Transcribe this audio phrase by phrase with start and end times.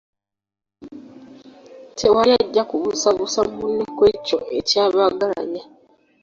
[1.97, 5.63] Tewali ajja kubuusabuusa munne ku ekyo ekyabagalanya.